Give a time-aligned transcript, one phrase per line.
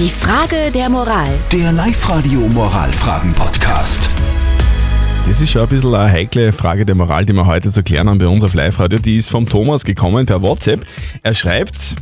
[0.00, 1.28] Die Frage der Moral.
[1.52, 4.08] Der Live-Radio Moralfragen-Podcast.
[5.26, 8.08] Das ist schon ein bisschen eine heikle Frage der Moral, die wir heute zu klären
[8.08, 8.98] haben bei uns auf Live-Radio.
[8.98, 10.86] Die ist vom Thomas gekommen per WhatsApp.
[11.22, 11.96] Er schreibt,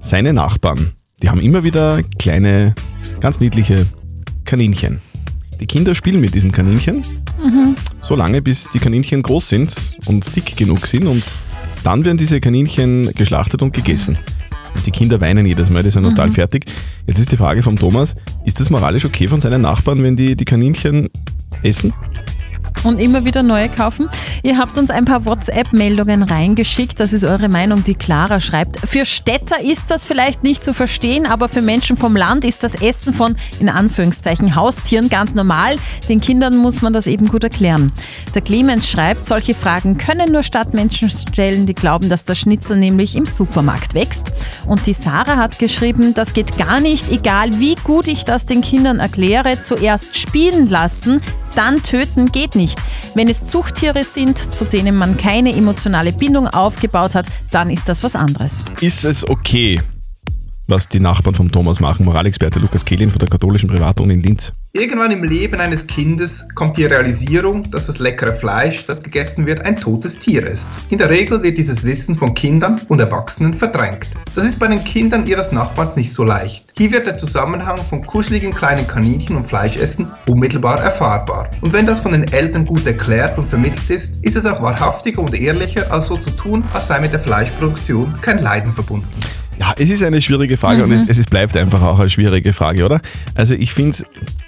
[0.00, 0.90] seine Nachbarn,
[1.22, 2.74] die haben immer wieder kleine,
[3.20, 3.86] ganz niedliche
[4.44, 5.00] Kaninchen.
[5.60, 7.04] Die Kinder spielen mit diesen Kaninchen,
[8.00, 11.22] so lange bis die Kaninchen groß sind und dick genug sind und
[11.84, 14.18] dann werden diese Kaninchen geschlachtet und gegessen.
[14.18, 14.39] Und
[14.90, 16.66] die Kinder weinen jedes Mal, die sind total fertig.
[17.06, 18.14] Jetzt ist die Frage vom Thomas,
[18.44, 21.08] ist das moralisch okay von seinen Nachbarn, wenn die die Kaninchen
[21.62, 21.92] essen?
[22.84, 24.08] Und immer wieder neue kaufen.
[24.42, 27.00] Ihr habt uns ein paar WhatsApp-Meldungen reingeschickt.
[27.00, 28.78] Das ist eure Meinung, die Clara schreibt.
[28.80, 32.74] Für Städter ist das vielleicht nicht zu verstehen, aber für Menschen vom Land ist das
[32.74, 35.76] Essen von, in Anführungszeichen, Haustieren ganz normal.
[36.08, 37.92] Den Kindern muss man das eben gut erklären.
[38.34, 43.16] Der Clemens schreibt, solche Fragen können nur Stadtmenschen stellen, die glauben, dass der Schnitzel nämlich
[43.16, 44.32] im Supermarkt wächst.
[44.66, 48.60] Und die Sarah hat geschrieben, das geht gar nicht, egal wie gut ich das den
[48.62, 51.20] Kindern erkläre, zuerst spielen lassen,
[51.54, 52.80] dann töten geht nicht.
[53.14, 58.02] Wenn es Zuchttiere sind, zu denen man keine emotionale Bindung aufgebaut hat, dann ist das
[58.02, 58.64] was anderes.
[58.80, 59.80] Ist es okay,
[60.70, 62.04] was die Nachbarn vom Thomas machen?
[62.04, 64.52] Moralexperte Lukas Kehlin von der katholischen Privatuni in Linz.
[64.72, 69.66] Irgendwann im Leben eines Kindes kommt die Realisierung, dass das leckere Fleisch, das gegessen wird,
[69.66, 70.70] ein totes Tier ist.
[70.88, 74.06] In der Regel wird dieses Wissen von Kindern und Erwachsenen verdrängt.
[74.36, 76.66] Das ist bei den Kindern ihres Nachbarns nicht so leicht.
[76.76, 81.50] Hier wird der Zusammenhang von kuscheligen kleinen Kaninchen und Fleischessen unmittelbar erfahrbar.
[81.62, 85.20] Und wenn das von den Eltern gut erklärt und vermittelt ist, ist es auch wahrhaftiger
[85.20, 89.08] und ehrlicher, als so zu tun, als sei mit der Fleischproduktion kein Leiden verbunden.
[89.60, 92.54] Ja, es ist eine schwierige Frage und es, es ist- bleibt einfach auch eine schwierige
[92.54, 93.00] Frage, oder?
[93.34, 93.98] Also ich finde,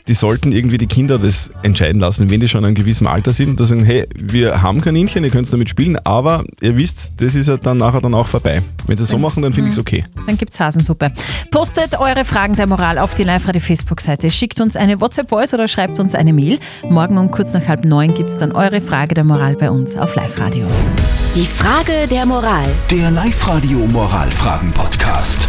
[0.07, 3.33] die sollten irgendwie die Kinder das entscheiden lassen, wenn die schon in einem gewissen Alter
[3.33, 7.35] sind, dass sagen, hey, wir haben Kaninchen, ihr könnt damit spielen, aber ihr wisst, das
[7.35, 8.63] ist ja dann nachher dann auch vorbei.
[8.87, 10.05] Wenn sie es so machen, dann finde ich es okay.
[10.27, 11.13] Dann gibt's Hasensuppe.
[11.51, 14.31] Postet eure Fragen der Moral auf die Live-Radio-Facebook-Seite.
[14.31, 16.59] Schickt uns eine WhatsApp-Voice oder schreibt uns eine Mail.
[16.89, 20.15] Morgen um kurz nach halb neun gibt's dann eure Frage der Moral bei uns auf
[20.15, 20.67] Live-Radio.
[21.35, 22.67] Die Frage der Moral.
[22.91, 25.49] Der Live-Radio Moralfragen-Podcast.